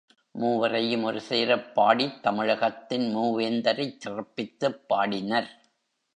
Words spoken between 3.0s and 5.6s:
மூவேந்தரைச் சிறப்பித்துப் பாடினர்.